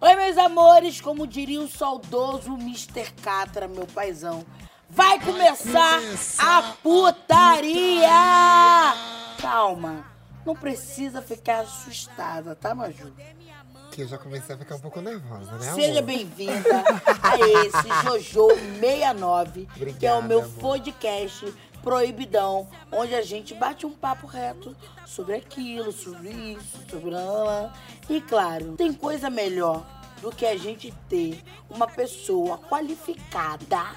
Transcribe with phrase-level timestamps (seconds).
[0.00, 3.10] Oi, meus amores, como diria o saudoso Mr.
[3.20, 4.46] Catra, meu paizão.
[4.88, 5.98] Vai começar
[6.38, 8.08] a putaria!
[9.40, 10.04] Calma,
[10.46, 13.12] não precisa ficar assustada, tá, Maju?
[13.90, 15.80] Que eu já comecei a ficar um pouco nervosa, né, amor?
[15.80, 16.84] Seja bem-vinda
[17.20, 18.48] a esse Jojo
[18.80, 19.68] 69,
[19.98, 20.52] que é o meu amor.
[20.60, 21.52] podcast
[21.82, 24.76] proibidão, onde a gente bate um papo reto
[25.06, 27.72] sobre aquilo, sobre isso, sobre lá.
[28.08, 29.84] E claro, tem coisa melhor
[30.20, 33.96] do que a gente ter uma pessoa qualificada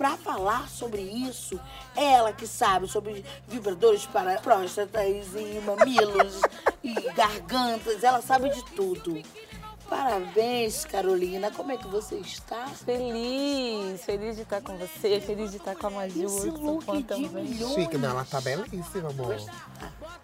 [0.00, 1.60] Pra falar sobre isso,
[1.94, 6.40] ela que sabe sobre vibradores para próstatas e mamilos
[6.82, 9.22] e gargantas, ela sabe de tudo.
[9.90, 11.50] Parabéns, Carolina.
[11.50, 12.68] Como é que você está?
[12.68, 16.26] Feliz, feliz de estar com você, feliz de estar com a Maju.
[16.26, 17.74] Esse look de milhões.
[17.74, 19.36] Chique, não, ela tá belíssima, amor.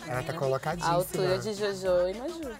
[0.06, 0.94] Ela tá A colocadíssima.
[0.94, 2.56] altura de Jojo e Maju.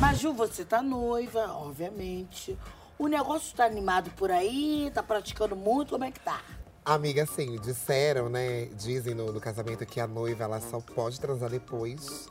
[0.00, 2.58] Maju, você tá noiva, obviamente.
[2.98, 6.40] O negócio tá animado por aí, tá praticando muito, como é que tá?
[6.84, 8.64] Amiga, assim, disseram, né?
[8.76, 12.28] Dizem no, no casamento que a noiva ela só pode transar depois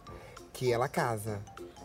[0.51, 1.39] que ela casa.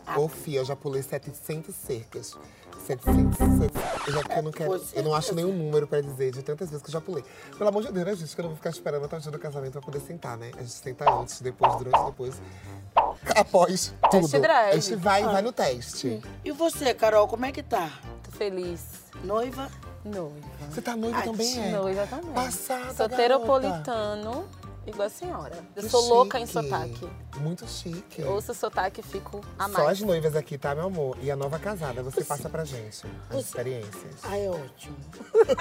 [0.05, 0.19] Ah.
[0.19, 2.37] Ô, Fia, eu já pulei 700 cercas.
[2.85, 6.31] 700, 700 eu, já, eu, não quero, Você- eu não acho nenhum número pra dizer
[6.31, 7.23] de tantas vezes que eu já pulei.
[7.57, 8.35] Pelo amor de Deus, né, gente?
[8.35, 10.51] Que eu não vou ficar esperando até o dia do casamento pra poder sentar, né?
[10.55, 12.35] A gente senta antes, depois, durante, depois.
[13.35, 14.27] Após tudo.
[14.39, 14.71] Drive.
[14.73, 16.21] A gente vai, vai no teste.
[16.43, 17.91] E você, Carol, como é que tá?
[18.23, 18.81] Tô feliz.
[19.23, 19.71] Noiva?
[20.05, 20.35] Noiva.
[20.69, 21.71] Você tá noiva Ai, também, é?
[21.71, 22.31] Noiva também.
[22.31, 24.47] Passada, Soteropolitano,
[24.85, 25.57] igual a senhora.
[25.75, 26.61] Eu Que sou louca em chique.
[26.63, 27.09] sotaque.
[27.39, 28.23] Muito chique.
[28.23, 31.17] Ouço sotaque e fico a Só as noivas aqui, tá, meu amor?
[31.21, 34.15] E a nova casada, você passa pra gente as Você- experiências.
[34.23, 34.95] Ah, é ótimo.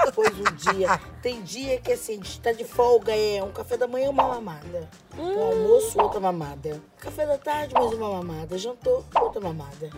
[0.05, 1.01] Depois um dia.
[1.23, 4.29] Tem dia que assim, a gente tá de folga, é um café da manhã, uma
[4.29, 4.89] mamada.
[5.19, 6.81] Um almoço, outra mamada.
[6.99, 8.57] Café da tarde, mais uma mamada.
[8.59, 9.91] Jantou, outra mamada.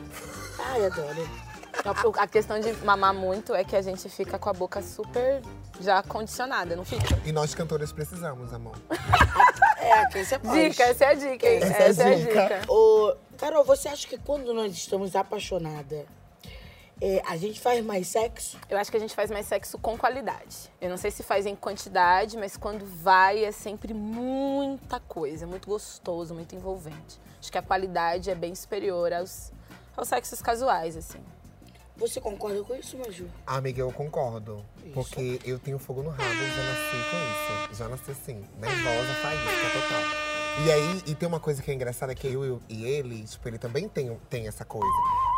[0.59, 1.29] Ai, adoro.
[1.85, 5.41] A- A questão de mamar muito é que a gente fica com a boca super
[5.81, 7.21] já condicionada, não fica?
[7.25, 8.75] E nós cantores precisamos, amor.
[9.79, 10.69] É, quem você pode.
[10.71, 11.59] Dica, essa é a dica, hein?
[11.63, 12.43] Essa é a Essa é a dica.
[12.61, 12.73] dica.
[12.73, 16.05] Ô, Carol, você acha que quando nós estamos apaixonadas,
[17.01, 18.59] é, a gente faz mais sexo?
[18.71, 20.71] Eu acho que a gente faz mais sexo com qualidade.
[20.81, 25.69] Eu não sei se faz em quantidade, mas quando vai é sempre muita coisa, muito
[25.69, 27.21] gostoso, muito envolvente.
[27.39, 29.53] Acho que a qualidade é bem superior aos,
[29.97, 31.21] aos sexos casuais, assim.
[31.97, 33.27] Você concorda com isso, Maju?
[33.47, 34.63] Amiga, eu concordo.
[34.93, 37.17] Porque eu tenho fogo no rabo, já nasci com
[37.73, 37.75] isso.
[37.79, 40.03] Já nasci assim, nervosa, faísca, total.
[40.67, 43.49] E aí, e tem uma coisa que é engraçada, que eu, eu e ele, tipo,
[43.49, 44.87] ele também tem, tem essa coisa.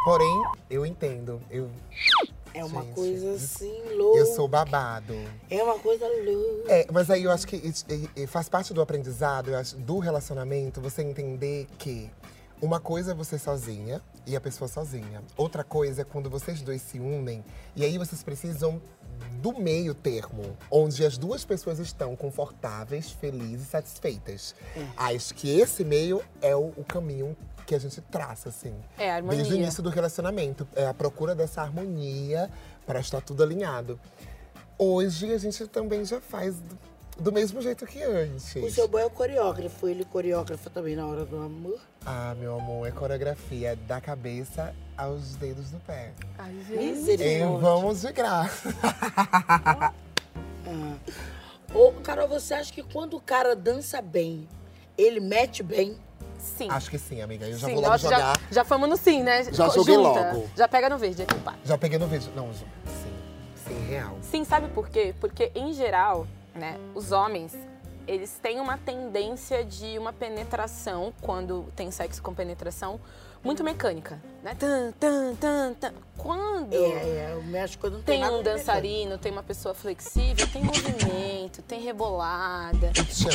[0.05, 1.41] Porém, eu entendo.
[1.51, 1.71] Eu,
[2.55, 4.19] É uma Gente, coisa assim, louca.
[4.19, 5.15] eu sou babado.
[5.51, 6.73] É uma coisa louca.
[6.73, 7.85] É, mas aí eu acho que isso-
[8.29, 12.11] faz parte do aprendizado, eu acho, do relacionamento, você entender que
[12.61, 15.23] uma coisa é você sozinha e a pessoa sozinha.
[15.37, 17.45] Outra coisa é quando vocês dois se unem
[17.77, 18.81] e aí vocês precisam
[19.41, 24.55] do meio termo, onde as duas pessoas estão confortáveis, felizes, satisfeitas.
[24.97, 27.37] Acho que esse meio é o, o caminho
[27.67, 28.75] que a gente traça, assim.
[28.97, 29.37] É, a harmonia.
[29.37, 30.67] Desde o início do relacionamento.
[30.75, 32.51] É a procura dessa harmonia
[32.87, 34.01] para estar tudo alinhado.
[34.79, 36.57] Hoje a gente também já faz
[37.19, 38.55] do, mesmo jeito que antes.
[38.57, 41.79] O seu boy é o coreógrafo, ele coreógrafo também na hora do amor.
[42.07, 46.13] Ah, meu amor, é coreografia da cabeça aos dedos do pé.
[46.39, 47.59] Ai, E Misericórdia.
[47.59, 48.69] vamos de graça.
[51.75, 54.49] Ô, Carol, você acha que quando o cara dança bem,
[54.97, 55.97] ele mete bem?
[56.39, 56.69] Sim.
[56.71, 57.47] Acho que sim, amiga.
[57.47, 58.19] Eu já sim, vou logo nós jogar.
[58.19, 59.45] já, já fomos no sim, né?
[59.53, 60.33] Já Co- joguei junta.
[60.33, 60.49] logo.
[60.57, 61.55] Já pega no verde aqui, pá.
[61.65, 62.31] Já peguei no vídeo.
[62.35, 62.65] Não, sim.
[63.67, 64.17] Sim, real.
[64.23, 65.15] Sim, sabe por quê?
[65.21, 66.27] Porque, em geral,
[66.59, 67.57] né, os homens,
[68.07, 73.01] eles têm uma tendência de uma penetração, quando tem sexo com penetração,
[73.45, 74.57] muito mecânica, né?
[74.59, 75.93] Tan, tan, tan, tan.
[76.17, 80.65] Quando É, é, o México não tem, tem um dançarino, tem uma pessoa flexível, tem
[80.65, 81.58] movimento,
[81.89, 82.93] rebolada.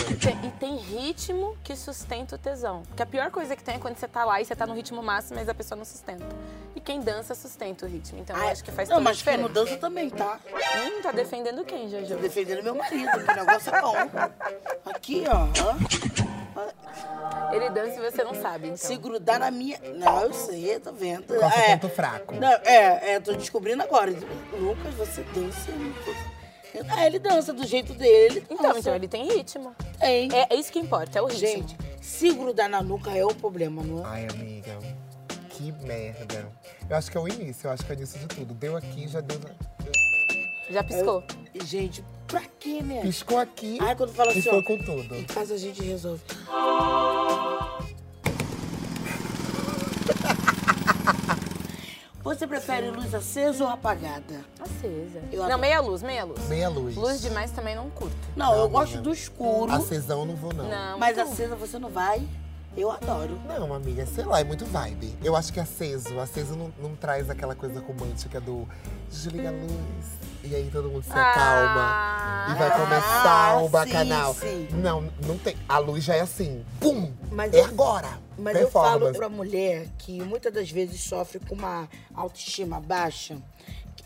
[0.09, 2.84] E tem, e tem ritmo que sustenta o tesão.
[2.84, 4.73] Porque a pior coisa que tem é quando você tá lá e você tá no
[4.73, 6.26] ritmo máximo, mas a pessoa não sustenta.
[6.76, 8.20] E quem dança sustenta o ritmo.
[8.20, 10.40] Então eu Ah, acho que faz Não, toda a mas quem não dança também, tá?
[10.47, 12.16] Hum, tá defendendo quem, Tô Jojo?
[12.17, 13.96] defendendo meu marido, que o negócio é bom.
[14.85, 15.47] Aqui, ó.
[17.52, 18.78] Ele dança e você não sabe, então.
[18.78, 19.79] Se grudar na minha.
[19.96, 21.34] Não, eu sei, tô vendo.
[21.35, 22.35] É seu é, ponto fraco?
[22.35, 24.11] Não, é, é, tô descobrindo agora.
[24.53, 25.72] Lucas, você dança.
[25.72, 26.33] muito.
[26.90, 28.37] Ah, ele dança do jeito dele.
[28.37, 29.75] Ele Então, então ele tem ritmo.
[29.99, 30.29] tem.
[30.34, 31.47] É, é isso que importa, é o ritmo.
[31.47, 34.08] Gente, se grudar na nuca é o problema, não é?
[34.08, 34.79] Ai, amiga.
[35.49, 36.52] Que merda.
[36.90, 38.53] Eu acho que é o início, eu acho que é o início de tudo.
[38.53, 39.40] Deu aqui, já deu.
[40.70, 41.23] Já piscou.
[41.53, 43.02] E, Gente, pra quê, né?
[43.02, 45.16] Piscou aqui Aí quando fala assim, ó, com tudo.
[45.16, 46.22] em casa a gente resolve.
[52.43, 54.41] Você prefere luz acesa ou apagada?
[54.59, 55.22] Acesa.
[55.31, 56.45] Eu não, meia luz, meia luz.
[56.49, 56.93] Meia luz.
[56.93, 58.13] Luz demais também não curto.
[58.35, 59.01] Não, eu Não, gosto amiga.
[59.03, 60.67] do escuro, Acesão eu não vou, não.
[60.67, 60.99] Não.
[60.99, 62.22] mas muito- acesa você não vai.
[62.75, 63.40] Eu adoro.
[63.47, 65.16] Não, amiga, sei lá, é muito vibe.
[65.23, 68.67] Eu acho que aceso, aceso não, não traz aquela coisa romântica do
[69.09, 70.05] desliga a luz
[70.43, 74.34] e aí todo mundo se acalma Ah, e vai Ah, começar o sim, bacanal.
[74.34, 74.67] sim.
[74.72, 75.55] Não, não tem.
[75.69, 77.13] A luz já é assim, pum!
[77.31, 78.09] Mas é eu- agora!
[78.38, 83.38] Mas eu falo pra mulher que muitas das vezes sofre com uma autoestima baixa,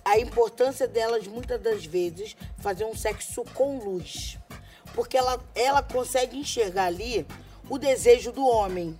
[0.03, 4.37] a importância delas, muitas das vezes, fazer um sexo com luz.
[4.93, 7.25] Porque ela, ela consegue enxergar ali
[7.69, 8.97] o desejo do homem.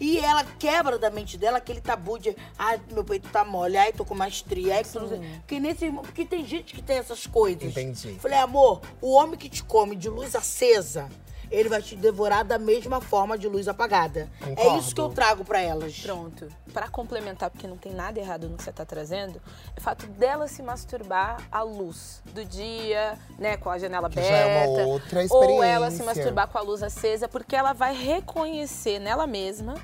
[0.00, 3.92] E ela quebra da mente dela aquele tabu de ai, meu peito tá mole, ai,
[3.92, 5.18] tô com uma estria, ai, tudo.
[5.40, 7.64] Porque, nesse, porque tem gente que tem essas coisas.
[7.64, 8.14] Entendi.
[8.20, 11.08] Falei, amor, o homem que te come de luz acesa,
[11.54, 14.28] ele vai te devorar da mesma forma de luz apagada.
[14.40, 14.78] É Concordo.
[14.80, 15.98] isso que eu trago pra elas.
[16.00, 16.48] Pronto.
[16.72, 19.40] Pra complementar, porque não tem nada errado no que você tá trazendo,
[19.76, 24.18] é o fato dela se masturbar à luz do dia, né, com a janela Que
[24.18, 24.36] aberta.
[24.36, 26.04] já é uma outra Ou ela se experiência.
[26.04, 29.74] masturbar com a luz acesa, porque ela vai reconhecer nela mesma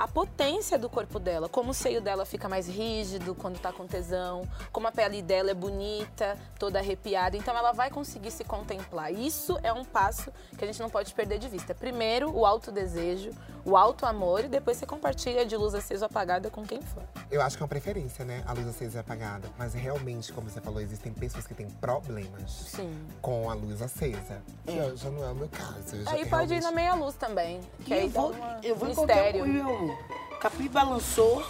[0.00, 3.86] a potência do corpo dela, como o seio dela fica mais rígido quando tá com
[3.86, 7.36] tesão, como a pele dela é bonita, toda arrepiada.
[7.36, 9.12] Então ela vai conseguir se contemplar.
[9.12, 11.74] Isso é um passo que a gente não pode perder de vista.
[11.74, 13.30] Primeiro, o autodesejo,
[13.62, 17.02] o auto amor e depois você compartilha de luz acesa ou apagada com quem for.
[17.30, 18.42] Eu acho que é uma preferência, né?
[18.46, 19.50] A luz acesa e apagada.
[19.58, 22.90] Mas realmente, como você falou, existem pessoas que têm problemas Sim.
[23.20, 24.40] com a luz acesa.
[24.66, 25.94] Já, já não é o meu caso.
[25.96, 28.30] eu Aí pode ir realmente- na meia luz também, que E aí eu dá vou,
[28.32, 29.89] uma eu vou em qualquer mistério.
[29.90, 31.42] Meu capi balançou.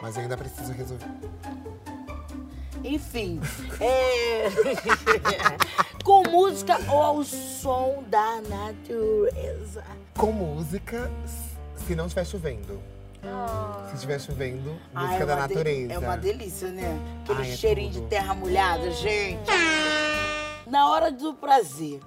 [0.00, 1.06] Mas ainda preciso resolver.
[2.84, 3.40] Enfim.
[3.80, 4.48] é...
[6.04, 9.84] Com música ou ao som da natureza?
[10.16, 11.10] Com música,
[11.86, 12.80] se não estiver chovendo.
[13.22, 13.86] Ah.
[13.88, 15.92] Se estiver chovendo, Ah, música é da natureza.
[15.92, 16.98] É uma delícia, né?
[17.24, 19.50] Aquele Ai, é cheirinho de terra molhada, gente.
[20.66, 22.00] Na hora do prazer,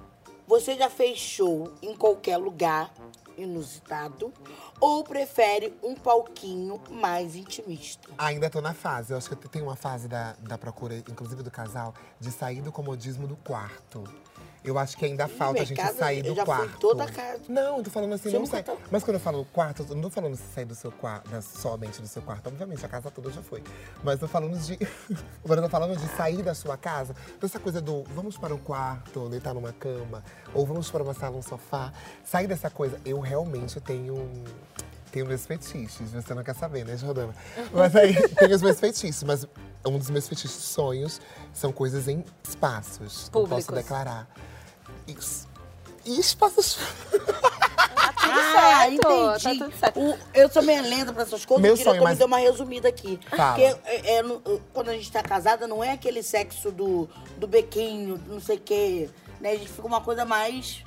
[0.46, 2.90] você já fez show em qualquer lugar
[3.36, 4.32] inusitado?
[4.80, 8.08] Ou prefere um palquinho mais intimista?
[8.18, 9.12] Ainda tô na fase.
[9.12, 12.72] Eu acho que tem uma fase da, da procura, inclusive do casal, de sair do
[12.72, 14.04] comodismo do quarto.
[14.64, 16.78] Eu acho que ainda falta a gente casa, sair do já fui quarto.
[16.78, 17.40] toda a casa.
[17.48, 18.62] Não, eu tô falando assim, Você não sai.
[18.62, 21.28] tá- Mas quando eu falo quarto, eu não tô falando de sair do seu quarto,
[21.42, 22.46] somente do seu quarto.
[22.46, 23.62] Obviamente, a casa toda já foi.
[24.04, 24.78] Mas tô falando de.
[25.44, 27.14] Agora eu tô falando de sair da sua casa.
[27.40, 30.22] Dessa coisa do vamos para um quarto, deitar numa cama,
[30.54, 31.92] ou vamos para uma sala, um sofá.
[32.24, 34.30] Sair dessa coisa, eu realmente tenho.
[35.10, 37.34] Tenho meus fetiches, você não quer saber, né, Jordana?
[37.70, 39.46] Mas aí, tenho os meus fetiches, mas
[39.84, 41.20] um dos meus fetiches sonhos
[41.52, 43.24] são coisas em espaços.
[43.34, 43.74] Não posso Públicos.
[43.74, 44.26] declarar.
[45.06, 45.48] Isso.
[46.04, 46.78] E espaços.
[47.12, 49.58] Tá tudo ah, certo, entendi.
[49.58, 50.00] tá tudo certo.
[50.00, 51.62] O- eu sou meio lenta pra essas coisas.
[51.62, 53.20] Meu o diretor sonho, mas- me deu uma resumida aqui.
[53.30, 53.54] Fala.
[53.54, 54.40] Porque é, é, no-
[54.72, 58.60] quando a gente tá casada, não é aquele sexo do, do bequinho, não sei o
[58.60, 59.10] quê.
[59.40, 59.52] Né?
[59.52, 60.82] A gente fica uma coisa mais...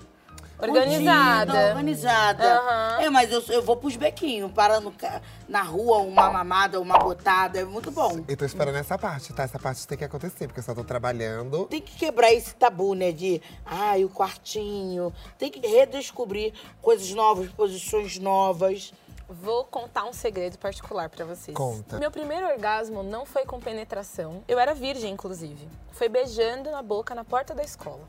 [0.60, 1.68] Organizada.
[1.70, 2.44] Organizada.
[2.60, 3.02] Aham.
[3.02, 4.52] É, mas eu, eu vou pros bequinhos.
[4.52, 7.60] Para no, ca- na rua, uma mamada, uma botada.
[7.60, 8.24] É muito bom.
[8.28, 9.44] Eu tô esperando essa parte, tá?
[9.44, 11.66] Essa parte tem que acontecer, porque eu só tô trabalhando.
[11.66, 13.12] Tem que quebrar esse tabu, né?
[13.12, 15.14] De, ai, o quartinho.
[15.38, 18.94] Tem que redescobrir coisas novas, posições novas.
[19.28, 21.58] Vou contar um segredo particular pra vocês.
[21.58, 21.98] Conta.
[21.98, 24.44] Meu primeiro orgasmo não foi com penetração.
[24.48, 25.68] Eu era virgem, inclusive.
[25.92, 28.02] Foi beijando na boca na porta da escola.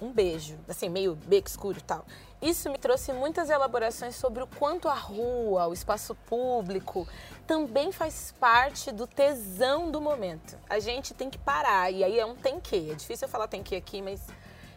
[0.00, 2.04] Um beijo, assim, meio beco escuro e tal.
[2.40, 7.06] Isso me trouxe muitas elaborações sobre o quanto a rua, o espaço público,
[7.48, 10.56] também faz parte do tesão do momento.
[10.70, 12.92] A gente tem que parar, e aí é um tem que.
[12.92, 14.20] É difícil eu falar tem que aqui, mas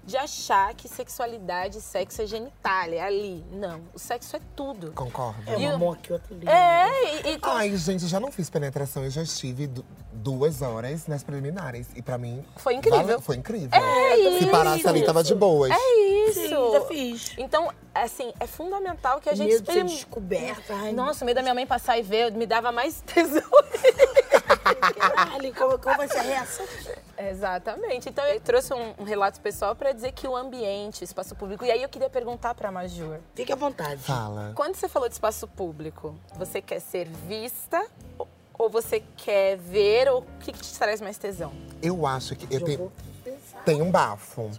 [0.03, 3.43] de achar que sexualidade e sexo é genitália, é ali.
[3.51, 4.91] Não, o sexo é tudo.
[4.93, 5.41] Concordo.
[5.47, 6.47] É E uma o- mão aqui, outra ali.
[6.47, 10.61] É, e, e Ai, gente, eu já não fiz penetração, eu já estive du- duas
[10.61, 11.87] horas nas preliminares.
[11.95, 12.43] E pra mim.
[12.57, 13.03] Foi incrível.
[13.05, 13.69] vale- foi incrível.
[13.73, 15.71] É Se parasse ali, tava de boas.
[16.27, 16.33] isso.
[16.33, 17.33] Sim, já fiz.
[17.37, 20.73] Então, assim, é fundamental que a gente Medo de ser descoberta.
[20.73, 23.41] Ai, Nossa, o medo da minha mãe passar e ver me dava mais tesão.
[24.75, 26.65] Caralho, qual, qual vai ser a reação?
[27.17, 28.09] Exatamente.
[28.09, 31.63] Então, eu trouxe um, um relato pessoal pra dizer que o ambiente, o espaço público.
[31.65, 33.19] E aí eu queria perguntar pra Major.
[33.35, 34.01] Fique à vontade.
[34.01, 34.53] Fala.
[34.55, 37.85] Quando você falou de espaço público, você quer ser vista
[38.17, 40.07] ou- você quer ver?
[40.09, 41.51] Ou o que, que te traz mais tesão?
[41.81, 42.91] Eu acho que eu Eu tenho, vou
[43.23, 43.63] pensar.
[43.63, 44.51] tenho um bafo.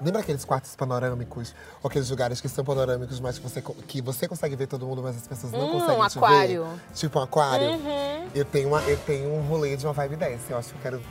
[0.00, 1.54] Lembra aqueles quartos panorâmicos?
[1.82, 5.02] Ou aqueles lugares que são panorâmicos, mas que você, que você consegue ver todo mundo,
[5.02, 6.64] mas as pessoas não hum, conseguem um aquário.
[6.64, 6.94] Ver.
[6.94, 7.70] Tipo um aquário.
[7.70, 8.28] Uhum.
[8.34, 10.52] Eu, tenho uma, eu tenho um rolê de uma vibe dessa.
[10.52, 11.02] Eu acho que eu quero...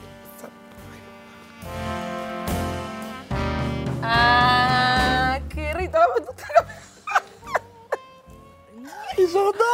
[4.02, 5.98] Ah, querida...
[9.16, 9.64] E Jordana!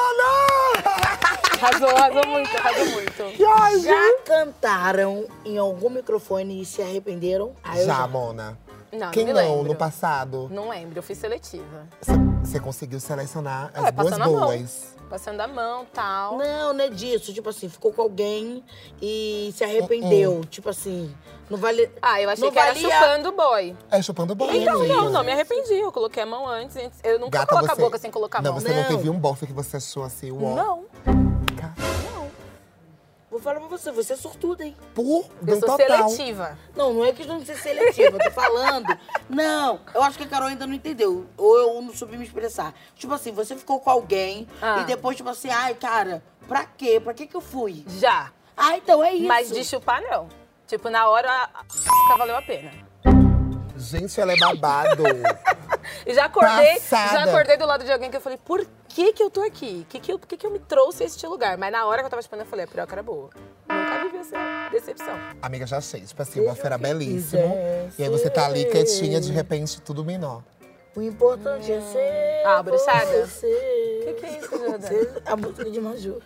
[1.61, 3.83] Arrasou, arrasou muito, arrasou muito.
[3.83, 7.55] Já cantaram em algum microfone e se arrependeram?
[7.63, 8.59] Ah, já, já, Mona.
[8.93, 9.69] Não, Quem não não, lembro.
[9.69, 10.49] no passado?
[10.51, 11.87] Não lembro, eu fiz seletiva.
[12.43, 14.41] Você conseguiu selecionar as É, duas passando a mão.
[14.47, 14.95] boas.
[15.09, 16.39] Passando a mão tal.
[16.39, 17.33] Não, não é disso.
[17.35, 18.63] Tipo assim, ficou com alguém
[19.03, 20.45] e se arrependeu.
[20.49, 21.13] Tipo assim,
[21.49, 21.91] não vale.
[22.01, 23.77] Ah, eu achei não que era valia- chupando o boy.
[23.91, 24.55] É chupando bola.
[24.57, 24.95] Então, amiga.
[24.95, 25.75] não, não me arrependi.
[25.75, 26.77] Eu coloquei a mão antes.
[27.03, 27.81] Eu nunca Gata, coloco você...
[27.81, 28.61] a boca sem colocar a Não, mão.
[28.61, 28.89] você não Não.
[28.89, 30.55] teve um bofe que você achou assim, uó.
[30.55, 30.85] Não.
[33.31, 34.77] Vou falar pra você, você é sortuda, hein?
[34.93, 36.09] Por Eu sou total.
[36.09, 36.59] seletiva.
[36.75, 38.87] Não, não é questão de ser seletiva, eu tô falando.
[39.31, 41.25] Não, eu acho que a Carol ainda não entendeu.
[41.37, 42.75] Ou eu não soube me expressar.
[42.97, 44.81] Tipo assim, você ficou com alguém Ah.
[44.81, 46.99] e depois, tipo assim, ai, cara, pra quê?
[46.99, 47.85] Pra que que eu fui?
[47.87, 48.33] Já.
[48.57, 49.29] Ah, então é isso.
[49.29, 50.29] Mas de chupar, não.
[50.67, 52.73] Tipo, na hora, a valeu a pena.
[53.77, 55.05] Gente, ela é babado.
[56.07, 57.13] E já acordei, Passada.
[57.13, 58.65] já acordei do lado de alguém que eu falei, por
[59.05, 59.87] que que eu tô aqui?
[59.89, 61.57] Que que eu, por que que eu me trouxe a este lugar?
[61.57, 63.31] Mas na hora que eu tava chupando, eu falei, a piroca era boa.
[63.69, 65.15] Nunca vivi essa decepção.
[65.41, 66.03] Amiga, já achei.
[66.03, 67.43] Tipo assim, o que belíssimo.
[67.43, 70.43] quiser E aí você tá ali quietinha, de repente, tudo menor.
[70.95, 72.43] O importante é ser.
[72.45, 73.27] Ah, bruxada?
[73.27, 74.03] Você.
[74.05, 74.79] Que que é isso, Jordana?
[74.81, 76.21] Você- A música de Maju.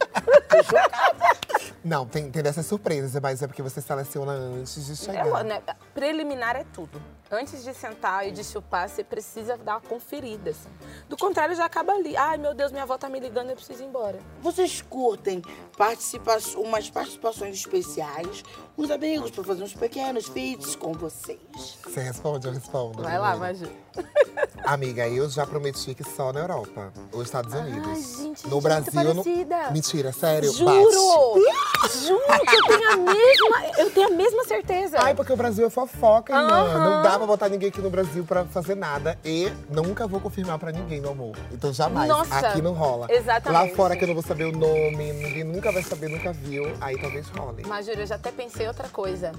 [1.84, 5.26] Não, tem, tem dessas surpresas, mas é porque você seleciona antes de chegar.
[5.40, 5.62] É, né,
[5.94, 7.00] preliminar é tudo.
[7.34, 10.50] Antes de sentar e de chupar, você precisa dar uma conferida.
[10.50, 10.68] assim.
[11.08, 12.16] Do contrário, já acaba ali.
[12.16, 14.18] Ai, meu Deus, minha avó tá me ligando, eu preciso ir embora.
[14.40, 15.42] Vocês curtem
[15.76, 18.42] participa umas participações especiais,
[18.78, 21.78] uns amigos pra fazer uns pequenos feats com vocês.
[21.82, 23.02] Você responde, eu respondo.
[23.02, 23.36] Vai lá.
[23.36, 23.68] Maju.
[24.64, 28.16] Amiga, eu já prometi que só na Europa ou Estados Unidos.
[28.16, 29.72] gente, no gente, Brasil, eu não...
[29.72, 30.50] Mentira, sério.
[30.52, 30.70] Juro!
[30.72, 31.98] Bate.
[31.98, 34.96] Juro que eu tenho a mesma, eu tenho a mesma certeza.
[35.00, 36.62] Ai, porque o Brasil é fofoca, irmã.
[36.62, 36.84] Aham.
[36.84, 39.18] Não dá pra botar ninguém aqui no Brasil pra fazer nada.
[39.24, 41.36] E nunca vou confirmar pra ninguém, meu amor.
[41.52, 42.08] Então jamais.
[42.08, 43.06] Nossa, aqui não rola.
[43.10, 43.70] exatamente.
[43.70, 46.64] Lá fora que eu não vou saber o nome, ninguém nunca vai saber, nunca viu.
[46.80, 47.64] Aí talvez role.
[47.66, 49.32] Mas, Júlio, eu já até pensei outra coisa.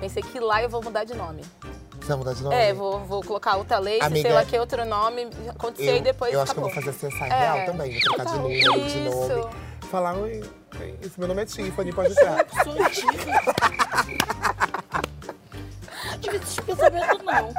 [0.00, 1.42] Pensei que lá eu vou mudar de nome.
[2.00, 2.54] Você vai mudar de nome?
[2.56, 5.28] É, vou, vou colocar outra lei, Amiga, sei lá que outro nome.
[5.48, 6.82] Aconteceu Eu, e depois eu acho que eu acabou.
[6.82, 7.38] vou fazer CSI É.
[7.54, 7.92] real também.
[7.92, 8.42] Vou trocar de Total.
[8.42, 9.10] número, de Isso.
[9.38, 9.54] nome.
[9.90, 10.42] Falar, oi,
[10.80, 12.46] oi, esse meu nome é Tiffany, pode entrar.
[16.12, 17.54] Não tive esse pensamento, não.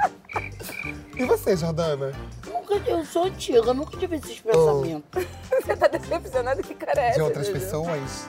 [1.17, 2.13] e você, Jordana?
[2.45, 5.25] Nunca, eu sou antiga, nunca tive esses pensamentos.
[5.51, 6.62] Você tá decepcionado?
[6.62, 7.17] Que cara é essa?
[7.17, 8.27] De outras pessoas?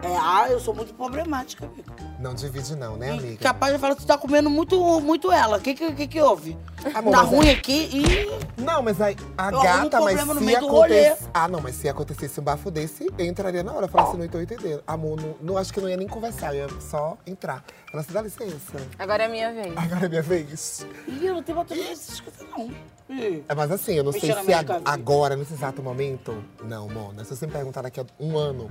[0.00, 1.92] É, ah, eu sou muito problemática, amiga.
[2.20, 3.36] Não divide não, né, E amiga?
[3.42, 5.58] capaz de falar que você tá comendo muito, muito ela.
[5.58, 6.56] O que, que, que, que houve?
[6.94, 8.60] Amor, tá mas é- ruim aqui e.
[8.62, 11.06] Não, mas aí, a Eu gata, mas problema no se meio do rolê.
[11.06, 11.30] acontecesse...
[11.34, 13.86] Ah, não, mas se acontecesse um bafo desse, eu entraria na hora.
[13.86, 14.82] Eu falasse, não tô entendendo.
[14.86, 17.64] Amor, não, não, acho que não ia nem conversar, eu ia só entrar.
[17.90, 18.76] Falasse, dá licença.
[18.98, 19.76] Agora é a minha vez.
[19.76, 20.86] Agora é minha vez.
[21.08, 22.70] Ih, eu não tenho bateria nessas coisas, não.
[23.10, 23.44] Ih.
[23.48, 26.42] É, mas assim, eu não sei se a- agora, nesse exato momento...
[26.62, 28.70] Não, Mona, se você me perguntar daqui a um ano,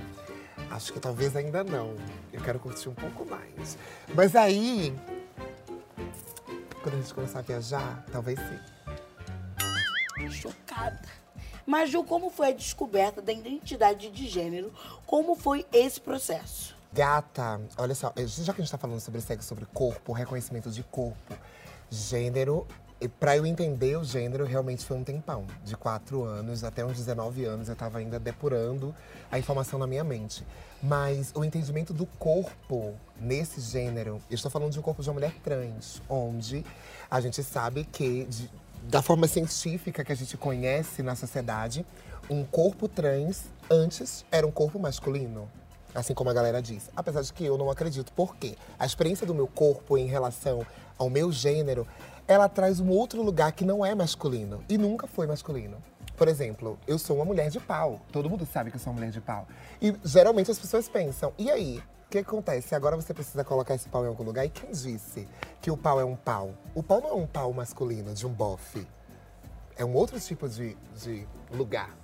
[0.71, 1.95] acho que talvez ainda não.
[2.31, 3.77] Eu quero curtir um pouco mais.
[4.13, 4.95] Mas aí...
[6.81, 8.59] Quando a gente começar a viajar, talvez sim.
[10.29, 11.01] Chocada.
[11.65, 14.71] Mas, Ju, como foi a descoberta da identidade de gênero?
[15.05, 16.75] Como foi esse processo?
[16.93, 20.81] Gata, olha só, já que a gente tá falando sobre sexo, sobre corpo, reconhecimento de
[20.83, 21.35] corpo,
[21.89, 22.65] gênero,
[23.19, 25.45] pra eu entender o gênero, realmente foi um tempão.
[25.63, 28.93] De quatro anos até uns 19 anos, eu tava ainda depurando
[29.31, 30.45] a informação na minha mente.
[30.81, 35.15] Mas o entendimento do corpo nesse gênero, eu estou falando de um corpo de uma
[35.15, 36.63] mulher trans, onde
[37.09, 38.49] a gente sabe que, de-
[38.83, 41.85] da forma científica que a gente conhece na sociedade,
[42.29, 45.49] um corpo trans antes era um corpo masculino.
[45.95, 46.89] Assim como a galera diz.
[46.95, 48.11] Apesar de que eu não acredito.
[48.13, 48.55] Por quê?
[48.77, 50.65] A experiência do meu corpo em relação
[50.97, 51.87] ao meu gênero,
[52.27, 54.63] ela traz um outro lugar que não é masculino.
[54.67, 55.77] E nunca foi masculino.
[56.15, 58.01] Por exemplo, eu sou uma mulher de pau.
[58.11, 59.47] Todo mundo sabe que eu sou uma mulher de pau.
[59.81, 61.81] E geralmente as pessoas pensam, e aí?
[62.07, 62.73] O que acontece?
[62.73, 64.45] Agora você precisa colocar esse pau em algum lugar.
[64.45, 65.27] E quem disse
[65.61, 66.53] que o pau é um pau?
[66.73, 68.87] O pau não é um pau masculino, de um bofe
[69.77, 71.95] é um outro tipo de, de lugar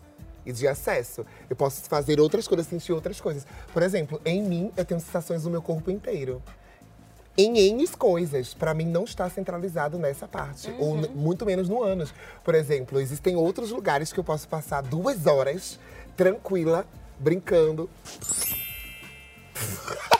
[0.45, 1.25] e de acesso.
[1.49, 3.45] Eu posso fazer outras coisas, sentir outras coisas.
[3.73, 6.41] Por exemplo, em mim, eu tenho sensações do meu corpo inteiro.
[7.35, 11.81] Em N coisas, pra mim não está centralizado nessa parte, ou n- muito menos no
[11.83, 12.13] ânus.
[12.43, 15.79] Por exemplo, existem outros lugares que eu posso passar duas horas
[16.15, 16.85] tranquila,
[17.19, 17.89] brincando.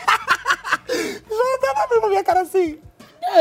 [1.29, 2.79] Já tava vendo a minha cara assim.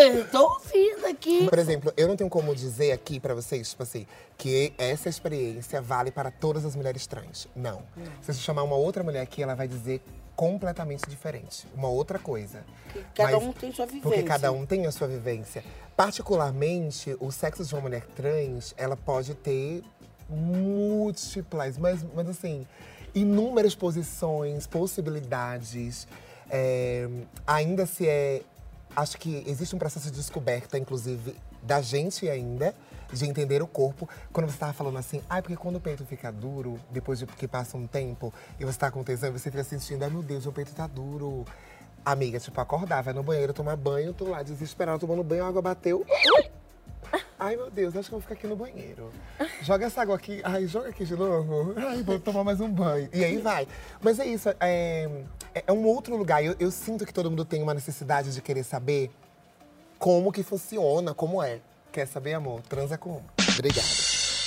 [0.00, 1.48] Eu tô ouvindo aqui.
[1.48, 4.06] Por exemplo, eu não tenho como dizer aqui pra vocês, tipo assim,
[4.38, 7.48] que essa experiência vale para todas as mulheres trans.
[7.54, 7.82] Não.
[8.20, 10.02] Se você chamar uma outra mulher aqui, ela vai dizer
[10.34, 11.66] completamente diferente.
[11.74, 12.64] Uma outra coisa.
[12.92, 14.02] Que cada Mas- um tem sua vivência.
[14.10, 15.62] Porque cada um tem a sua vivência.
[15.96, 19.82] Particularmente, o sexo de uma mulher trans, ela pode ter
[20.28, 22.66] múltiplas, mas, mas assim,
[23.14, 26.06] inúmeras posições, possibilidades.
[26.50, 27.08] É,
[27.46, 28.42] ainda se é.
[28.94, 32.74] Acho que existe um processo de descoberta, inclusive, da gente ainda,
[33.10, 34.08] de entender o corpo.
[34.32, 37.48] Quando você estava falando assim, ai, porque quando o peito fica duro, depois de que
[37.48, 40.52] passa um tempo, e você tá com tesão, você fica sentindo, ai meu Deus, meu
[40.52, 41.46] peito tá duro.
[42.04, 45.62] Amiga, tipo, acordar, vai no banheiro tomar banho, tô lá desesperada tomando banho, a água
[45.62, 46.04] bateu.
[47.38, 49.10] Ai, meu Deus, acho que eu vou ficar aqui no banheiro.
[49.62, 50.40] Joga essa água aqui.
[50.44, 51.74] Ai, joga aqui de novo.
[51.76, 53.08] Ai, vou tomar mais um banho.
[53.12, 53.66] E aí vai.
[54.00, 54.56] Mas é isso, é,
[55.54, 56.44] é- é um outro lugar.
[56.44, 59.10] Eu, eu sinto que todo mundo tem uma necessidade de querer saber
[59.98, 61.60] como que funciona, como é.
[61.92, 62.60] Quer saber, amor?
[62.62, 63.22] Transa como?
[63.54, 63.86] Obrigada.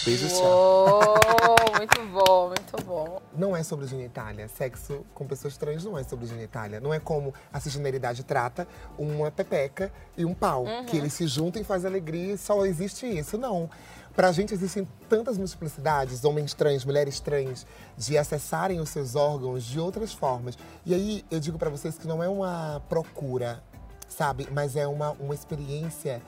[0.04, 0.44] Beijo, tchau.
[0.44, 3.22] Uou, muito bom, muito bom.
[3.36, 4.48] Não é sobre genitália.
[4.48, 6.80] Sexo com pessoas trans não é sobre genitália.
[6.80, 8.68] Não é como a cisgeneridade trata
[9.00, 10.66] uma pepeca e um pau.
[10.88, 13.38] Que eles se juntam e fazem alegria e só existe isso.
[13.38, 13.70] Não.
[14.16, 17.68] Pra gente existem tantas multiplicidades, homens trans, mulheres trans,
[17.98, 20.58] de acessarem os seus órgãos de outras formas.
[20.86, 23.62] E aí eu digo pra vocês que não é uma procura,
[24.08, 24.48] sabe?
[24.52, 26.22] Mas é uma, uma experiência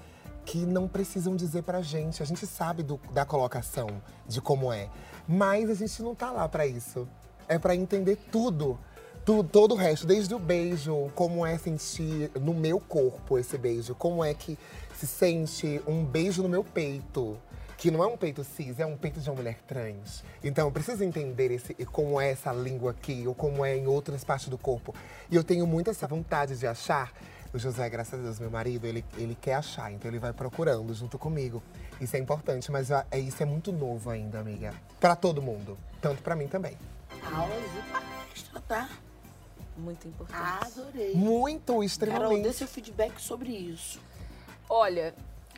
[0.43, 2.21] que não precisam dizer pra gente.
[2.21, 3.87] A gente sabe do- da colocação,
[4.27, 4.89] de como é.
[5.25, 7.07] Mas a gente não tá lá pra isso.
[7.47, 8.77] É pra entender tudo.
[9.23, 13.95] Tu- todo o resto, desde o beijo, como é sentir no meu corpo esse beijo,
[13.95, 14.57] como é que
[14.97, 17.37] se sente um beijo no meu peito.
[17.77, 20.23] Que não é um peito cis, é um peito de uma mulher trans.
[20.43, 24.23] Então, eu preciso entender esse, como é essa língua aqui, ou como é em outras
[24.23, 24.95] partes do corpo.
[25.29, 27.13] E eu tenho muita essa vontade de achar.
[27.53, 30.93] O José, graças a Deus, meu marido, ele, ele quer achar, então ele vai procurando
[30.93, 31.63] junto comigo.
[32.01, 34.73] Isso é importante, mas é, isso é muito novo ainda, amiga.
[34.99, 35.77] Pra todo mundo.
[36.01, 36.77] Tanto pra mim também.
[37.23, 38.89] Aulas e palestra, tá?
[39.77, 40.79] Muito importante.
[40.79, 41.13] Adorei.
[41.13, 42.53] Muito, Carol, dê extremamente.
[42.53, 43.99] seu feedback sobre isso.
[44.69, 45.13] Olha,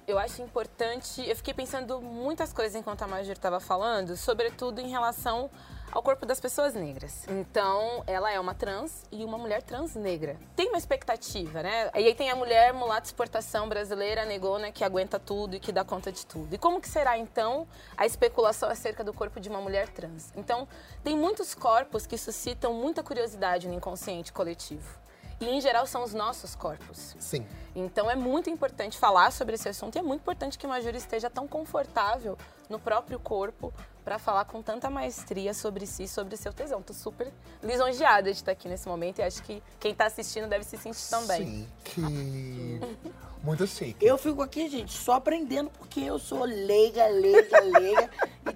[0.10, 1.28] eu acho importante.
[1.28, 5.50] Eu fiquei pensando muitas coisas enquanto a Major estava falando, sobretudo em relação
[5.92, 7.26] ao corpo das pessoas negras.
[7.28, 10.38] Então, ela é uma trans e uma mulher trans negra.
[10.56, 11.90] Tem uma expectativa, né?
[11.96, 15.84] E aí tem a mulher mulata exportação brasileira negona que aguenta tudo e que dá
[15.84, 16.54] conta de tudo.
[16.54, 17.68] E como que será então
[17.98, 20.32] a especulação acerca do corpo de uma mulher trans?
[20.36, 20.68] Então,
[21.04, 24.99] tem muitos corpos que suscitam muita curiosidade no inconsciente coletivo.
[25.40, 27.16] E em geral são os nossos corpos.
[27.20, 27.46] Sim.
[27.76, 30.98] Então é muito importante falar sobre esse assunto e é muito importante que uma júri
[30.98, 32.38] esteja tão confortável
[32.70, 33.74] no próprio corpo
[34.04, 36.82] para falar com tanta maestria sobre si, sobre seu tesão.
[36.82, 37.32] Tô super
[37.64, 41.10] lisonjeada de estar aqui nesse momento e acho que quem tá assistindo deve se sentir
[41.10, 41.68] também.
[41.86, 42.02] Chique.
[43.44, 44.06] Muito chique.
[44.06, 48.10] Eu fico aqui, gente, só aprendendo porque eu sou leiga, leiga, leiga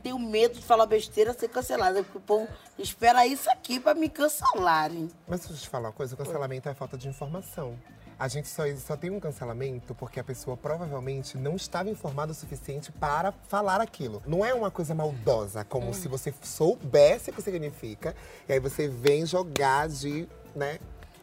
[0.03, 2.03] tenho medo de falar besteira ser cancelada.
[2.03, 5.09] Porque o povo espera isso aqui pra me cancelarem.
[5.27, 7.75] Mas deixa eu te falar uma coisa, o cancelamento é falta de informação.
[8.19, 12.35] A gente só, só tem um cancelamento porque a pessoa provavelmente não estava informada o
[12.35, 14.21] suficiente para falar aquilo.
[14.27, 18.15] Não é uma coisa maldosa, como se você soubesse o que significa,
[18.47, 20.79] e aí você vem jogar de, né?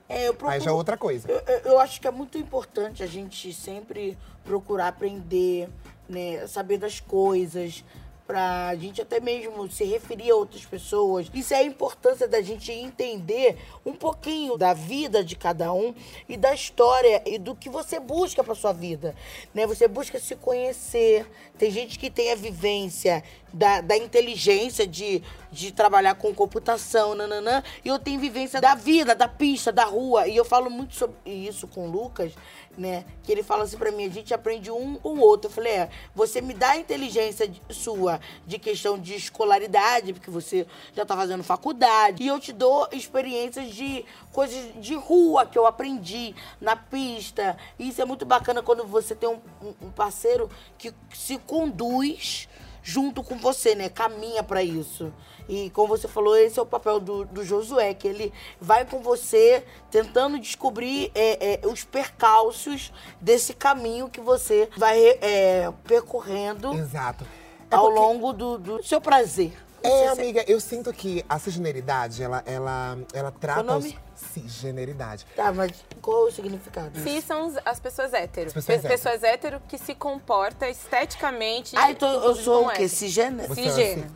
[0.08, 0.52] É, eu procuro...
[0.52, 1.30] Aí já é outra coisa.
[1.30, 5.68] Eu, eu- eu acho que é muito importante a gente sempre procurar aprender,
[6.08, 7.84] né, saber das coisas,
[8.30, 11.28] pra gente até mesmo se referir a outras pessoas.
[11.34, 15.92] Isso é a importância da gente entender um pouquinho da vida de cada um
[16.28, 19.16] e da história e do que você busca pra sua vida,
[19.52, 19.66] né?
[19.66, 21.26] Você busca se conhecer.
[21.58, 27.62] Tem gente que tem a vivência da, da inteligência de, de trabalhar com computação, nananã,
[27.84, 30.26] e eu tenho vivência da vida, da pista, da rua.
[30.28, 32.32] E eu falo muito sobre isso com o Lucas,
[32.78, 33.04] né?
[33.24, 35.48] Que ele fala assim pra mim, a gente aprende um com o outro.
[35.50, 40.66] Eu falei, é, você me dá a inteligência sua de questão de escolaridade, porque você
[40.94, 45.66] já tá fazendo faculdade, e eu te dou experiências de coisas de rua que eu
[45.66, 47.56] aprendi na pista.
[47.76, 49.40] E isso é muito bacana quando você tem um,
[49.82, 52.48] um- parceiro que se conduz
[52.82, 53.88] junto com você, né?
[53.88, 55.12] Caminha pra isso.
[55.50, 59.00] E como você falou, esse é o papel do, do Josué, que ele vai com
[59.00, 67.26] você tentando descobrir é, é, os percalços desse caminho que você vai é, percorrendo Exato.
[67.68, 69.52] É ao porque- longo do, do seu prazer.
[69.82, 73.88] É, amiga, eu sinto que a cisgeneridade, ela, ela, ela trata o nome?
[74.14, 74.20] os...
[74.34, 75.26] Cisgeneridade.
[75.34, 77.00] Tá, mas qual é o significado?
[77.00, 78.48] Cis são as pessoas hétero.
[78.48, 81.74] As pessoas Pe- pessoas hétero que se comporta esteticamente.
[81.76, 82.72] Ah, então eu sou o quê?
[82.74, 82.88] hétero.
[82.90, 83.52] Cisgênero?
[83.52, 84.10] É Cisgênero.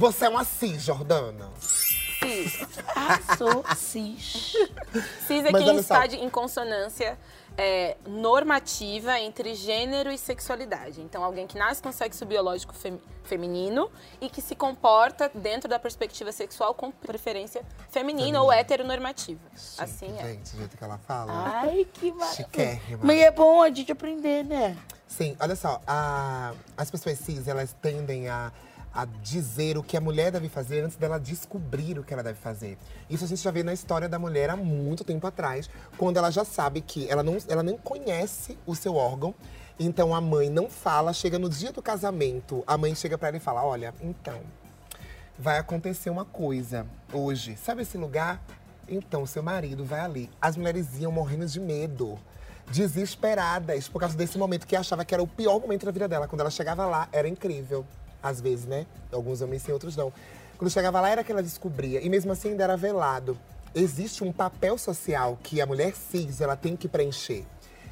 [0.00, 1.50] Você é uma cis, Jordana.
[1.60, 2.58] cis.
[2.96, 4.54] Ah, sou cis.
[5.26, 7.18] Cis é Mas quem está de- em consonância
[7.58, 11.02] é, normativa entre gênero e sexualidade.
[11.02, 13.90] Então, alguém que nasce com sexo biológico fem- feminino
[14.22, 19.40] e que se comporta dentro da perspectiva sexual com preferência feminina ou heteronormativa.
[19.76, 20.22] Assim é.
[20.28, 21.30] Gente, do jeito que ela fala.
[21.60, 22.36] Ai, que maravilha.
[22.44, 23.00] Chiquérrima.
[23.04, 24.78] Mas é bom a gente aprender, né?
[25.06, 28.50] Sim, olha só, a- as pessoas cis, elas tendem a,
[28.92, 32.38] a dizer o que a mulher deve fazer antes dela descobrir o que ela deve
[32.38, 32.76] fazer.
[33.08, 36.30] Isso a gente já vê na história da mulher há muito tempo atrás, quando ela
[36.30, 39.34] já sabe que ela não, ela nem conhece o seu órgão.
[39.78, 43.36] Então a mãe não fala, chega no dia do casamento, a mãe chega pra ela
[43.38, 44.40] e fala: Olha, então,
[45.38, 47.56] vai acontecer uma coisa hoje.
[47.56, 48.42] Sabe esse lugar?
[48.86, 50.30] Então, seu marido vai ali.
[50.40, 52.18] As mulheres iam morrendo de medo,
[52.70, 56.28] desesperadas, por causa desse momento que achava que era o pior momento da vida dela.
[56.28, 57.86] Quando ela chegava lá, era incrível.
[58.22, 58.86] Às vezes, né?
[59.12, 60.12] Alguns homens sim, outros não.
[60.58, 62.00] Quando chegava lá, era que ela descobria.
[62.00, 63.38] E mesmo assim, ainda era velado.
[63.74, 67.44] Existe um papel social que a mulher cis, ela tem que preencher.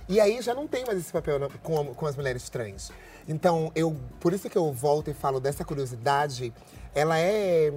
[0.08, 2.90] E aí já não tem mais esse papel com, com as mulheres trans.
[3.28, 6.52] Então, eu, por isso que eu volto e falo dessa curiosidade,
[6.94, 7.70] ela é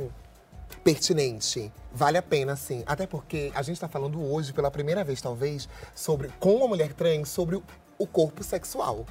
[0.83, 1.71] pertinente.
[1.93, 2.83] Vale a pena, sim.
[2.85, 6.93] Até porque a gente está falando hoje, pela primeira vez, talvez, sobre com uma mulher
[6.93, 7.61] trans, sobre
[7.97, 9.05] o corpo sexual.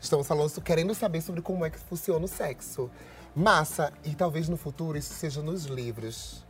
[0.00, 2.90] Estamos falando, querendo saber sobre como é que funciona o sexo.
[3.34, 6.44] Massa, e talvez no futuro isso seja nos livros.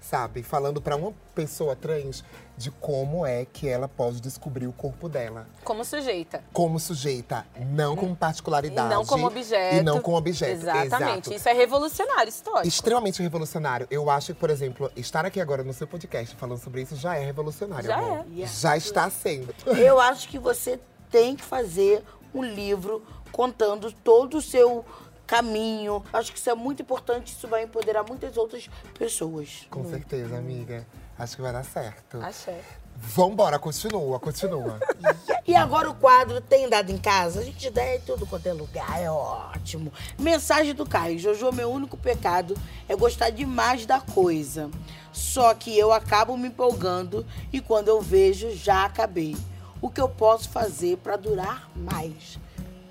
[0.00, 0.42] Sabe?
[0.42, 2.24] Falando para uma pessoa trans
[2.56, 5.46] de como é que ela pode descobrir o corpo dela.
[5.62, 6.42] Como sujeita.
[6.54, 8.90] Como sujeita, não como particularidade.
[8.90, 9.76] E não como objeto.
[9.76, 10.52] E não como objeto.
[10.52, 11.28] Exatamente.
[11.28, 11.34] Exato.
[11.34, 12.66] Isso é revolucionário, histórico.
[12.66, 13.86] Extremamente revolucionário.
[13.90, 17.16] Eu acho que, por exemplo, estar aqui agora no seu podcast falando sobre isso já
[17.16, 17.86] é revolucionário.
[17.86, 18.24] Já amor.
[18.38, 18.46] é.
[18.46, 19.54] Já está sendo.
[19.66, 22.02] Eu acho que você tem que fazer
[22.34, 24.84] um livro contando todo o seu
[25.26, 26.04] caminho.
[26.12, 29.66] Acho que isso é muito importante, isso vai empoderar muitas outras pessoas.
[29.70, 30.86] Com certeza, amiga.
[31.18, 32.20] Acho que vai dar certo.
[32.20, 32.60] Axé.
[32.96, 34.78] Vambora, continua, continua.
[35.46, 37.40] E agora o quadro Tem Dado em Casa?
[37.40, 39.92] A gente dá em tudo quanto é lugar, é ótimo.
[40.16, 41.18] Mensagem do Caio.
[41.18, 42.56] Jojo, meu único pecado
[42.88, 44.70] é gostar demais da coisa.
[45.10, 49.36] Só que eu acabo me empolgando e quando eu vejo, já acabei.
[49.80, 52.38] O que eu posso fazer pra durar mais?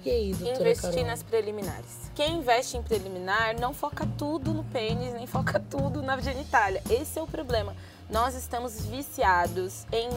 [0.03, 1.05] E aí, doutora Investir Carol?
[1.07, 2.09] nas preliminares.
[2.15, 6.81] Quem investe em preliminar não foca tudo no pênis, nem foca tudo na genitália.
[6.89, 7.75] Esse é o problema.
[8.09, 10.09] Nós estamos viciados em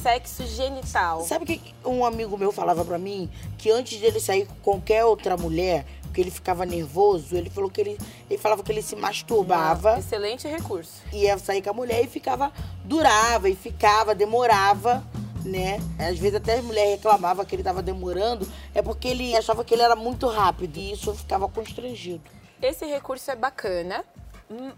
[0.00, 1.22] sexo genital.
[1.22, 3.28] Sabe o que um amigo meu falava pra mim?
[3.58, 7.80] Que antes dele sair com qualquer outra mulher, porque ele ficava nervoso, ele falou que
[7.80, 9.98] ele, ele falava que ele se masturbava.
[9.98, 11.02] Excelente recurso.
[11.12, 12.52] ia sair com a mulher e ficava,
[12.84, 15.02] durava e ficava, demorava,
[15.44, 15.78] né?
[15.98, 19.74] Às vezes até a mulher reclamava que ele tava demorando, é porque ele achava que
[19.74, 22.22] ele era muito rápido e isso eu ficava constrangido.
[22.60, 24.04] Esse recurso é bacana,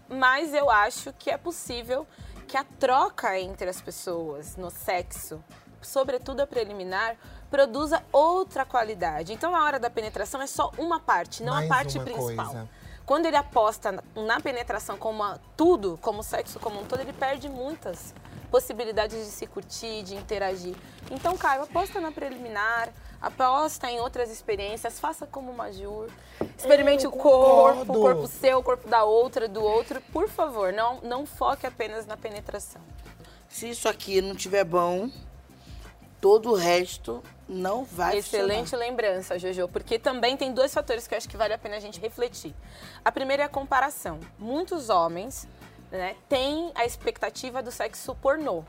[0.09, 2.07] mas eu acho que é possível
[2.47, 5.43] que a troca entre as pessoas no sexo,
[5.81, 7.15] sobretudo a preliminar,
[7.49, 9.33] produza outra qualidade.
[9.33, 12.45] Então, na hora da penetração é só uma parte, não Mais a parte uma principal.
[12.45, 12.69] coisa.
[13.05, 17.11] Quando ele aposta na- penetração como uma- tudo, como o sexo como um todo, ele
[17.13, 18.13] perde muitas
[18.53, 20.75] possibilidades de se curtir, de interagir.
[21.09, 22.87] Então, Caio, aposta na preliminar,
[23.19, 26.07] aposta em outras experiências, faça como uma Jur.
[26.55, 27.91] Experimente Eu o corpo, concordo.
[27.91, 29.99] o corpo seu, o corpo da outra, do outro.
[30.13, 32.79] Por favor, não, não foque apenas na penetração.
[33.49, 35.09] Se isso aqui não tiver bom,
[36.21, 38.85] todo o resto não vai Excelente funcionar.
[38.85, 41.79] lembrança, Jojo, porque também tem dois fatores que eu acho que vale a pena a
[41.79, 42.53] gente refletir.
[43.03, 44.19] A primeira é a comparação.
[44.37, 45.47] Muitos homens
[45.97, 48.63] né, têm a expectativa do sexo pornô.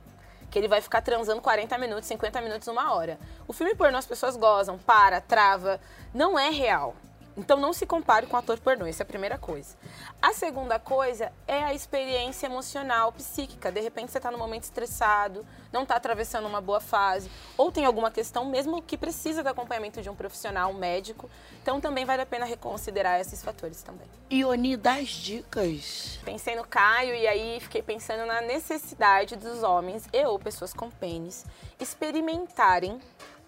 [0.50, 3.18] Que ele vai ficar transando 40 minutos, 50 minutos, uma hora.
[3.48, 5.80] O filme pornô as pessoas gozam, para, trava.
[6.12, 6.94] Não é real.
[7.36, 9.76] Então não se compare com ator pornô, essa é a primeira coisa.
[10.22, 13.72] A segunda coisa é a experiência emocional, psíquica.
[13.72, 17.84] De repente você está num momento estressado, não está atravessando uma boa fase, ou tem
[17.84, 21.28] alguma questão mesmo que precisa do acompanhamento de um profissional, um médico.
[21.60, 24.06] Então também vale a pena reconsiderar esses fatores também.
[24.30, 26.20] Ioni das dicas.
[26.24, 30.88] Pensei no Caio e aí fiquei pensando na necessidade dos homens e ou pessoas com
[30.88, 31.44] pênis
[31.80, 33.00] experimentarem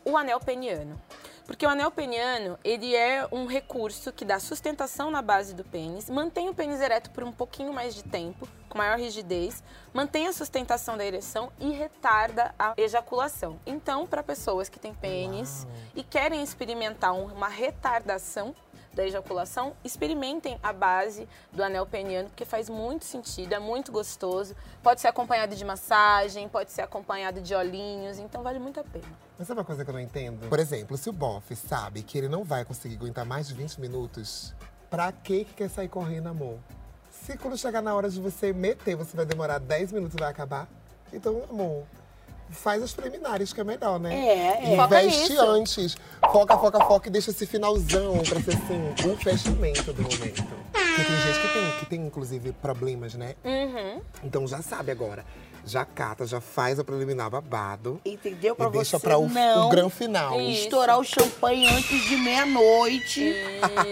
[0.04, 1.00] o anel peniano.
[1.46, 6.10] Porque o anel peniano, ele é um recurso que dá sustentação na base do pênis,
[6.10, 9.62] mantém o pênis ereto por um pouquinho mais de tempo, com maior rigidez,
[9.94, 13.60] mantém a sustentação da ereção e retarda a ejaculação.
[13.64, 18.54] Então, para pessoas que têm pênis e querem experimentar um- uma retardação
[18.96, 24.56] da ejaculação, experimentem a base do anel peniano, porque faz muito sentido, é muito gostoso.
[24.82, 29.04] Pode ser acompanhado de massagem, pode ser acompanhado de olhinhos, então vale muito a pena.
[29.38, 30.48] Mas sabe uma coisa que eu não entendo?
[30.48, 33.82] Por exemplo, se o bofe sabe que ele não vai conseguir aguentar mais de 20
[33.82, 34.54] minutos,
[34.88, 36.58] pra que que quer sair correndo, amor?
[37.10, 40.30] Se quando chegar na hora de você meter, você vai demorar 10 minutos e vai
[40.30, 40.66] acabar.
[41.12, 41.84] Então, amor,
[42.50, 44.14] faz as preliminares, que é melhor, né?
[44.14, 44.76] É, é.
[44.76, 45.40] Foca Investe nisso.
[45.40, 45.96] antes.
[46.32, 50.44] Foca, foca, foca e deixa esse finalzão pra ser assim, o fechamento do momento.
[50.72, 53.34] Porque tem gente que tem, que tem, inclusive, problemas, né?
[53.44, 54.00] Uhum.
[54.24, 55.24] Então já sabe agora.
[55.64, 58.00] Já cata, já faz o preliminar babado.
[58.04, 58.54] Entendeu?
[58.54, 60.40] Pra e deixa você pra o, não o grande final.
[60.40, 60.64] Isso.
[60.64, 63.34] estourar o champanhe antes de meia-noite.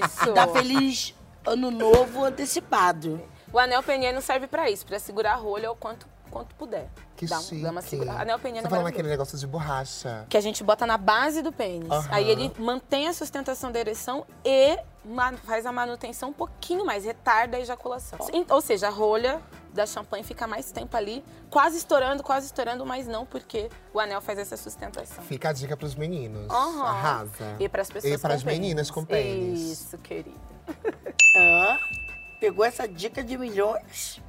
[0.05, 0.33] Isso.
[0.33, 1.15] Dar feliz
[1.45, 3.21] ano novo antecipado.
[3.53, 6.89] O anel peniano serve pra isso, pra segurar a rolha o quanto, quanto puder.
[7.17, 7.63] Que dá, chique.
[7.63, 8.13] dá uma segura...
[8.21, 10.27] Anel peniano Você é falando aquele negócio de borracha.
[10.29, 11.89] Que a gente bota na base do pênis.
[11.89, 12.09] Aham.
[12.11, 14.77] Aí ele mantém a sustentação da ereção e
[15.45, 18.19] faz a manutenção um pouquinho mais, retarda a ejaculação.
[18.51, 19.41] Ou seja, a rolha
[19.73, 24.21] da champanhe fica mais tempo ali, quase estourando, quase estourando, mas não porque o anel
[24.21, 25.23] faz essa sustentação.
[25.25, 26.51] Fica a dica pros meninos.
[26.51, 26.85] Aham.
[26.85, 27.57] Arrasa.
[27.61, 29.61] E para as pessoas E para as meninas com pênis.
[29.61, 30.39] Isso, querida.
[31.37, 31.79] Ah,
[32.41, 34.21] pegou essa dica de milhões?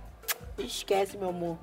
[0.57, 1.57] Esquece, meu amor.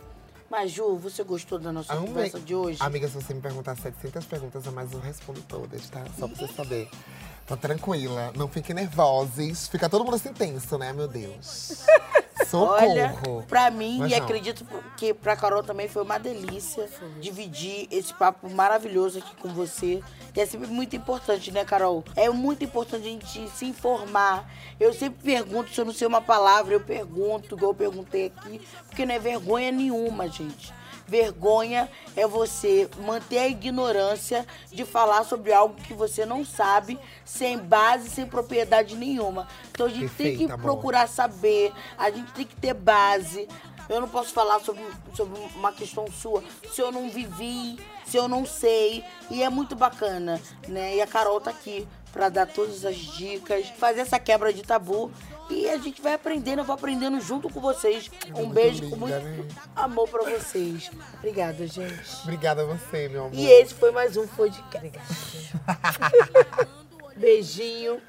[0.52, 2.08] Mas, Ju, você gostou da nossa Amei.
[2.08, 2.76] conversa de hoje?
[2.82, 6.04] Amiga, se você me perguntar 700 perguntas a mais, eu respondo todas, tá?
[6.18, 6.90] Só pra você saber.
[7.46, 9.68] Tá tranquila, não fiquem nervosos.
[9.68, 11.84] Fica todo mundo assim tenso, né, meu Deus?
[12.46, 12.90] Socorro.
[12.90, 13.14] Olha,
[13.48, 14.24] pra mim, Mas e não.
[14.24, 16.88] acredito que pra Carol também foi uma delícia
[17.20, 20.02] dividir esse papo maravilhoso aqui com você.
[20.34, 22.04] E é sempre muito importante, né, Carol?
[22.16, 24.50] É muito importante a gente se informar.
[24.78, 28.60] Eu sempre pergunto, se eu não sei uma palavra, eu pergunto, igual eu perguntei aqui,
[28.86, 30.72] porque não é vergonha nenhuma, gente.
[31.12, 37.58] Vergonha é você manter a ignorância de falar sobre algo que você não sabe, sem
[37.58, 39.46] base, sem propriedade nenhuma.
[39.70, 40.58] Então a gente tem que amor.
[40.58, 43.46] procurar saber, a gente tem que ter base.
[43.90, 48.26] Eu não posso falar sobre, sobre uma questão sua se eu não vivi, se eu
[48.26, 49.04] não sei.
[49.30, 50.96] E é muito bacana, né?
[50.96, 55.10] E a Carol tá aqui pra dar todas as dicas, fazer essa quebra de tabu.
[55.50, 58.10] E a gente vai aprendendo, eu vou aprendendo junto com vocês.
[58.30, 59.62] Um muito beijo com linda, muito né?
[59.76, 60.90] amor pra vocês.
[61.18, 62.22] Obrigada, gente.
[62.22, 63.34] Obrigada a você, meu amor.
[63.34, 65.52] E esse foi mais um podcast.
[67.16, 68.00] Beijinho.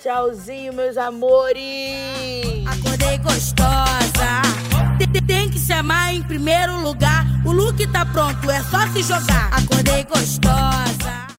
[0.00, 1.60] Tchauzinho, meus amores.
[2.66, 4.40] Acordei gostosa.
[5.26, 7.24] Tem que se amar em primeiro lugar.
[7.44, 9.50] O look tá pronto, é só se jogar.
[9.52, 11.29] Acordei gostosa.